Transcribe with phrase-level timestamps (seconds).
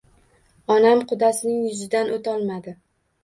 [0.75, 2.75] Onam qudasining yuzidan o`tolmadi